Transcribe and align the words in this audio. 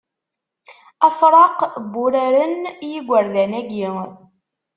Afraq 1.07 1.57
n 1.67 1.71
wuraren 1.93 2.59
i 2.69 2.73
yigerdan-agi. 2.91 3.87